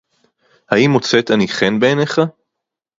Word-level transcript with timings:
האם 0.71 0.91
מוצאת 0.91 1.31
אני 1.31 1.47
חן 1.47 1.79
בעיניך? 1.79 2.21